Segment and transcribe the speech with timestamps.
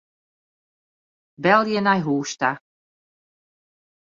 [1.43, 2.51] Belje nei hûs ta.